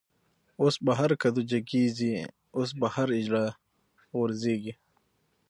اوس 0.61 0.75
په 0.85 0.91
هر 0.99 1.11
کدو 1.21 1.41
جګيږی، 1.51 2.11
اوس 2.57 2.69
په 2.79 2.87
هر” 2.93 3.07
اجړا” 3.19 3.45
خوريږی 4.09 4.73